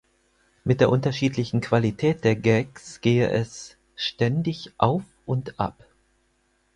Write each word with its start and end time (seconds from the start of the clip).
Mit 0.63 0.81
der 0.81 0.89
unterschiedlichen 0.89 1.61
Qualität 1.61 2.23
der 2.23 2.35
Gags 2.35 3.01
gehe 3.01 3.29
es 3.29 3.77
„ständig 3.95 4.71
auf 4.79 5.03
und 5.27 5.59
ab“. 5.59 5.75